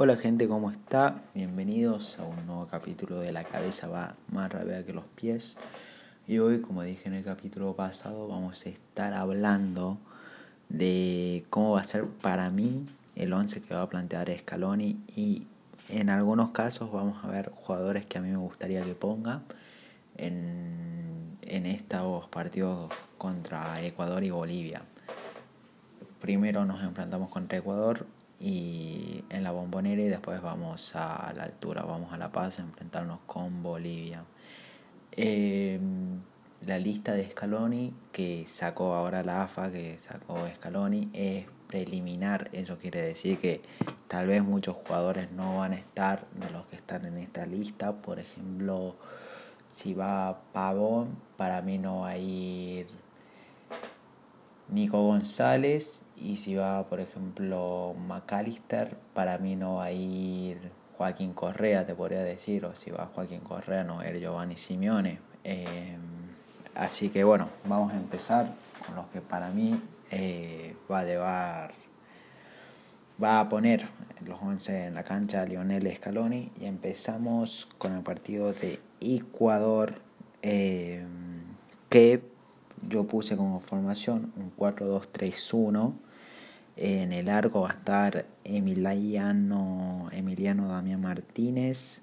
[0.00, 1.22] Hola gente, ¿cómo está?
[1.34, 5.56] Bienvenidos a un nuevo capítulo de La cabeza va más rápida que los pies.
[6.28, 9.98] Y hoy, como dije en el capítulo pasado, vamos a estar hablando
[10.68, 15.48] de cómo va a ser para mí el 11 que va a plantear Scaloni y
[15.88, 19.40] en algunos casos vamos a ver jugadores que a mí me gustaría que ponga
[20.16, 22.88] en, en estos partidos
[23.18, 24.80] contra Ecuador y Bolivia.
[26.20, 28.06] Primero nos enfrentamos contra Ecuador
[28.40, 32.62] y en la bombonera y después vamos a la altura, vamos a La Paz a
[32.62, 34.24] enfrentarnos con Bolivia.
[35.12, 36.20] Em,
[36.66, 42.48] la lista de Scaloni que sacó ahora la AFA, que sacó Scaloni, es preliminar.
[42.52, 43.60] Eso quiere decir que
[44.06, 47.92] tal vez muchos jugadores no van a estar de los que están en esta lista.
[47.92, 48.96] Por ejemplo,
[49.68, 52.86] si va Pavón, para mí no va a ir
[54.70, 60.58] Nico González y si va, por ejemplo, McAllister, para mí no va a ir
[60.96, 64.56] Joaquín Correa, te podría decir, o si va Joaquín Correa, no va a ir Giovanni
[64.56, 65.20] Simeone.
[65.44, 66.00] Em,
[66.74, 68.52] así que bueno, vamos a empezar
[68.84, 71.72] con los que para mí eh, va a llevar,
[73.22, 73.88] va a poner
[74.26, 79.94] los 11 en la cancha Lionel Scaloni y empezamos con el partido de Ecuador
[80.42, 81.44] em,
[81.88, 82.22] que
[82.88, 85.94] yo puse como formación un 4-2-3-1
[86.80, 92.00] en el arco va a estar Emiliano, Emiliano Damián Martínez.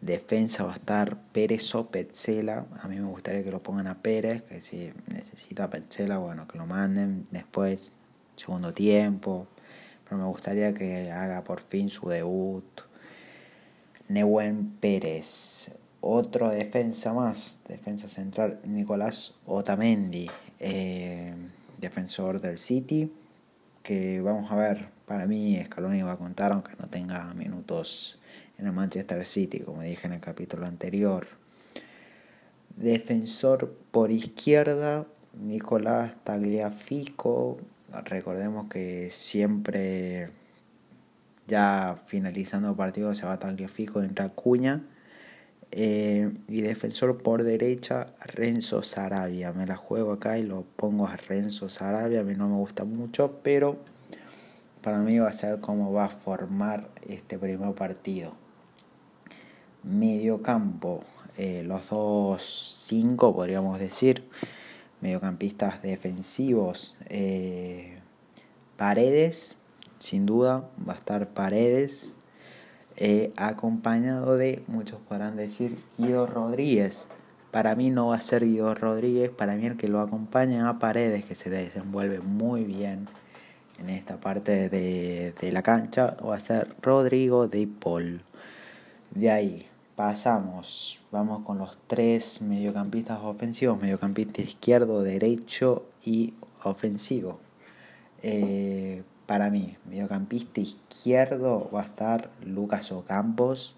[0.00, 2.66] Defensa va a estar Pérez o Petzela.
[2.82, 6.58] A mí me gustaría que lo pongan a Pérez, que si necesita Petzela, bueno, que
[6.58, 7.92] lo manden después,
[8.34, 9.46] segundo tiempo.
[10.02, 12.64] Pero me gustaría que haga por fin su debut.
[14.08, 15.70] Neuen Pérez.
[16.00, 21.34] Otro defensa más, defensa central, Nicolás Otamendi, eh,
[21.78, 23.12] defensor del City
[23.82, 28.18] que vamos a ver, para mí Scaloni va a contar aunque no tenga minutos
[28.58, 31.26] en el Manchester City, como dije en el capítulo anterior.
[32.76, 35.06] Defensor por izquierda,
[35.40, 37.58] Nicolás Tagliafico.
[38.04, 40.30] Recordemos que siempre
[41.48, 44.82] ya finalizando el partido se va Tagliafico, entra Cuña.
[45.72, 49.52] Eh, y defensor por derecha, Renzo Sarabia.
[49.52, 52.20] Me la juego acá y lo pongo a Renzo Sarabia.
[52.20, 53.76] A mí no me gusta mucho, pero
[54.82, 58.32] para mí va a ser cómo va a formar este primer partido.
[59.82, 61.04] Medio campo,
[61.38, 64.24] eh, los dos cinco podríamos decir.
[65.00, 66.96] Mediocampistas defensivos.
[67.08, 67.98] Eh,
[68.76, 69.56] paredes,
[69.98, 72.08] sin duda, va a estar Paredes
[73.36, 77.06] acompañado de, muchos podrán decir, Guido Rodríguez.
[77.50, 80.78] Para mí no va a ser Guido Rodríguez, para mí el que lo acompaña a
[80.78, 83.08] Paredes, que se desenvuelve muy bien
[83.78, 88.22] en esta parte de, de la cancha, va a ser Rodrigo de Paul.
[89.10, 97.38] De ahí pasamos, vamos con los tres mediocampistas ofensivos, mediocampista izquierdo, derecho y ofensivo.
[98.22, 103.76] Eh, para mí, mediocampista izquierdo va a estar Lucas Ocampos.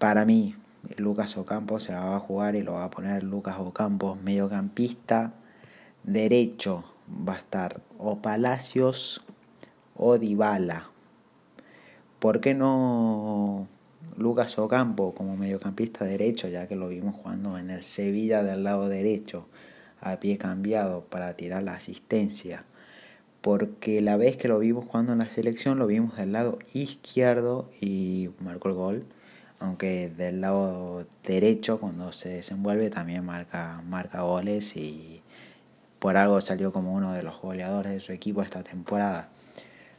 [0.00, 0.56] Para mí,
[0.96, 4.20] Lucas Ocampos se va a jugar y lo va a poner Lucas Ocampos.
[4.20, 5.34] Mediocampista
[6.02, 9.24] derecho va a estar o Palacios
[9.94, 10.90] o Dybala.
[12.18, 13.68] ¿Por qué no
[14.16, 18.88] Lucas Ocampo como mediocampista derecho, ya que lo vimos jugando en el Sevilla del lado
[18.88, 19.46] derecho,
[20.00, 22.64] a pie cambiado para tirar la asistencia?
[23.48, 27.70] Porque la vez que lo vimos jugando en la selección lo vimos del lado izquierdo
[27.80, 29.04] y marcó el gol,
[29.58, 35.22] aunque del lado derecho cuando se desenvuelve también marca, marca goles y
[35.98, 39.30] por algo salió como uno de los goleadores de su equipo esta temporada.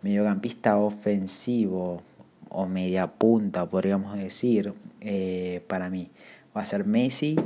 [0.00, 2.00] Mediocampista ofensivo
[2.48, 4.72] o media punta, podríamos decir,
[5.02, 6.08] eh, para mí
[6.56, 7.36] va a ser Messi,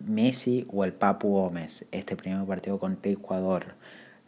[0.00, 3.74] Messi o el Papu Gómez, este primer partido contra Ecuador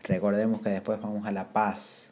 [0.04, 2.10] Recordemos que después vamos a La Paz,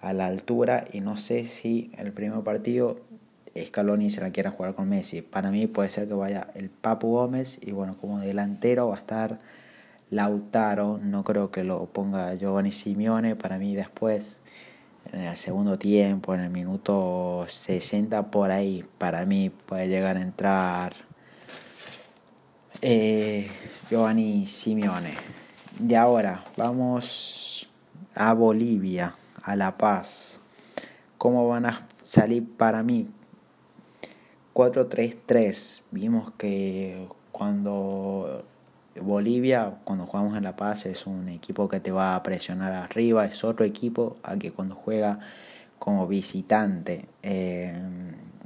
[0.00, 3.00] a la altura, y no sé si el primer partido
[3.66, 5.22] Scaloni se la quiera jugar con Messi.
[5.22, 8.98] Para mí puede ser que vaya el Papu Gómez y bueno, como delantero va a
[8.98, 9.40] estar
[10.10, 10.98] Lautaro.
[10.98, 13.36] No creo que lo ponga Giovanni Simeone.
[13.36, 14.40] Para mí después,
[15.12, 20.22] en el segundo tiempo, en el minuto 60 por ahí, para mí puede llegar a
[20.22, 20.94] entrar
[22.80, 23.48] eh,
[23.90, 25.47] Giovanni Simeone.
[25.78, 27.70] De ahora vamos
[28.16, 29.14] a Bolivia,
[29.44, 30.40] a La Paz.
[31.18, 33.08] ¿Cómo van a salir para mí?
[34.54, 35.82] 4-3-3.
[35.92, 38.44] Vimos que cuando
[39.00, 43.24] Bolivia, cuando jugamos en La Paz, es un equipo que te va a presionar arriba.
[43.24, 45.20] Es otro equipo a que cuando juega
[45.78, 47.06] como visitante.
[47.22, 47.80] Eh,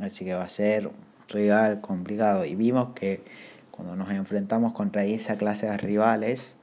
[0.02, 0.90] así que va a ser
[1.30, 2.44] rival complicado.
[2.44, 3.24] Y vimos que
[3.70, 6.58] cuando nos enfrentamos contra esa clase de rivales,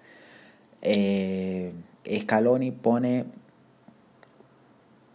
[0.82, 1.74] eh,
[2.22, 3.26] Scaloni pone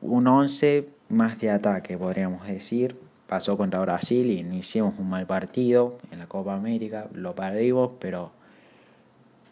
[0.01, 2.97] un 11 más de ataque, podríamos decir.
[3.27, 7.93] Pasó contra Brasil y no hicimos un mal partido en la Copa América, lo perdimos,
[7.99, 8.33] pero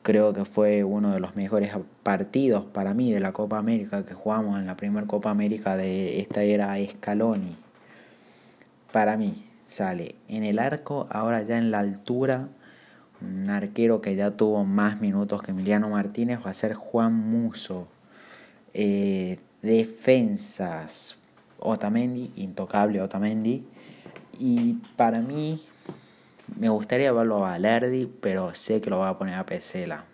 [0.02, 1.72] creo que fue uno de los mejores
[2.02, 6.20] partidos para mí de la Copa América que jugamos en la primera Copa América de
[6.20, 7.56] esta era Scaloni.
[8.92, 12.48] Para mí sale en el arco, ahora ya en la altura,
[13.22, 17.88] un arquero que ya tuvo más minutos que Emiliano Martínez va a ser Juan Muso.
[18.74, 21.16] Eh, defensas,
[21.58, 23.66] Otamendi, intocable Otamendi.
[24.38, 25.62] Y para mí
[26.58, 30.04] me gustaría verlo a Valerdi, pero sé que lo va a poner a Pesela.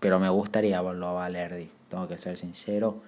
[0.00, 3.00] Pero me gustaría verlo a Valerdi, tengo que ser sincero.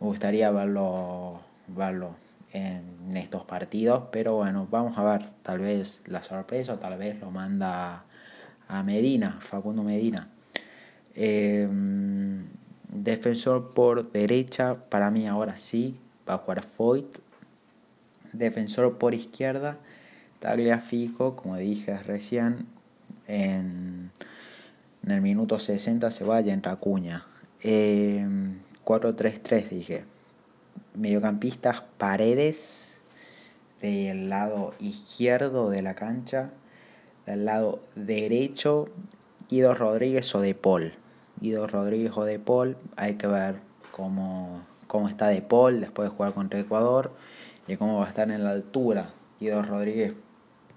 [0.00, 2.10] Me gustaría verlo, verlo
[2.52, 5.28] en estos partidos, pero bueno, vamos a ver.
[5.42, 8.04] Tal vez la sorpresa, tal vez lo manda
[8.68, 10.28] a Medina, Facundo Medina.
[11.14, 12.44] Em,
[12.88, 15.96] defensor por derecha, para mí ahora sí,
[16.28, 17.18] va a jugar Foyt.
[18.32, 19.78] Defensor por izquierda,
[20.40, 22.66] Tagliafico, como dije recién,
[23.26, 24.10] en,
[25.06, 27.24] el minuto 60 se vaya en Racuña.
[27.62, 30.04] 4-3-3 dije.
[30.94, 32.86] Mediocampistas Paredes
[33.80, 36.50] del lado izquierdo de la cancha,
[37.26, 38.88] del lado derecho
[39.48, 40.92] Guido Rodríguez o De Paul.
[41.40, 43.56] Guido Rodríguez o De Paul, hay que ver
[43.92, 47.12] cómo, cómo está De Paul después de jugar contra Ecuador
[47.68, 49.10] y cómo va a estar en la altura.
[49.38, 50.14] Guido Rodríguez,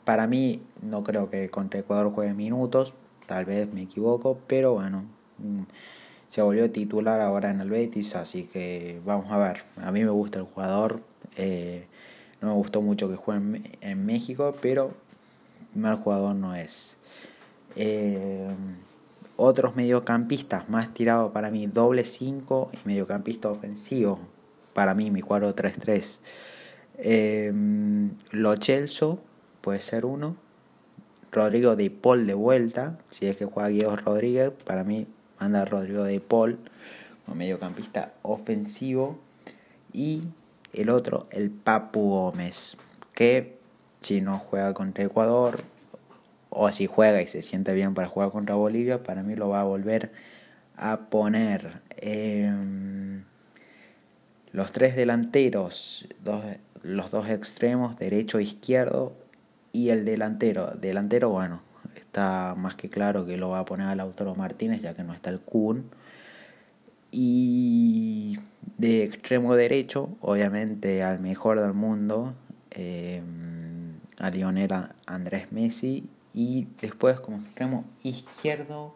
[0.04, 2.94] para mí, no creo que contra Ecuador juegue minutos,
[3.26, 5.06] tal vez me equivoco, pero bueno,
[5.38, 5.62] mm,
[6.30, 9.64] se volvió titular ahora en el Betis, así que vamos a ver.
[9.78, 11.02] A mí me gusta el jugador,
[11.38, 11.88] eh,
[12.42, 14.94] no me gustó mucho que juegue en, México, pero
[15.76, 16.98] mal jugador no es.
[17.76, 18.54] Eh,
[19.36, 24.20] otros mediocampistas más tirado para mí, doble 5 y mediocampista ofensivo.
[24.74, 26.20] Para mí, mi 4-3-3.
[26.98, 27.54] Eh,
[28.32, 29.22] Lo Chelso
[29.62, 30.36] puede ser uno.
[31.32, 32.98] Rodrigo de Paul de vuelta.
[33.12, 35.08] Si es que juega Guido Rodríguez, para mí
[35.38, 36.60] anda Rodrigo de Paul
[37.26, 39.20] como mediocampista ofensivo.
[39.94, 40.24] Y
[40.74, 42.78] el otro, el Papu Gómez,
[43.14, 43.59] que
[44.00, 45.64] si no juega contra Ecuador,
[46.50, 49.62] o si juega y se siente bien para jugar contra Bolivia, para mí lo va
[49.62, 50.12] a volver
[50.76, 51.82] a poner.
[51.98, 53.24] Em,
[54.52, 56.08] los tres delanteros,
[56.82, 59.14] los dos extremos, derecho e izquierdo,
[59.72, 60.72] y el delantero.
[60.76, 61.62] Delantero, bueno,
[61.96, 65.14] está más que claro que lo va a poner a Lautaro Martínez, ya que no
[65.14, 65.86] está el Kun.
[67.12, 68.40] Y
[68.78, 72.34] de extremo derecho, obviamente al mejor del mundo,
[72.72, 73.69] em,
[74.20, 74.72] a Lionel
[75.06, 78.96] Andrés Messi y después como extremo izquierdo,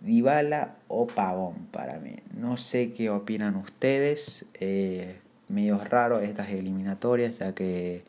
[0.00, 2.16] Dybala o Pavón para mí.
[2.34, 4.46] No sé qué opinan ustedes.
[4.54, 8.04] Eh, medio raro estas eliminatorias ya que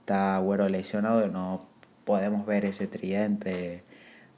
[0.00, 1.64] está Agüero lesionado y no
[2.04, 3.82] podemos ver ese tridente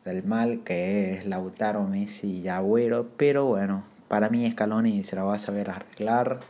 [0.04, 3.08] del mal que es Lautaro, Messi y Agüero.
[3.16, 6.40] Pero bueno, para mí Scaloni se la va a saber arreglar.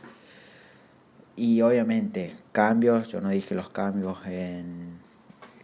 [1.35, 4.92] Y obviamente cambios, yo no dije los cambios en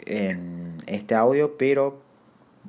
[0.05, 2.01] en este audio, pero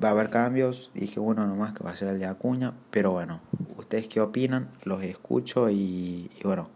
[0.02, 0.90] va a haber cambios.
[0.94, 3.40] Dije uno nomás que va a ser el de Acuña, pero bueno,
[3.76, 6.68] ustedes qué opinan, los escucho y, bueno,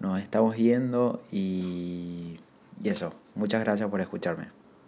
[0.00, 2.40] nos estamos viendo y,
[2.82, 3.12] y eso.
[3.34, 4.57] Muchas gracias por escucharme.